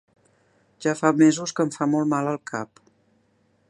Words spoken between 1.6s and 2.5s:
em fa molt mal el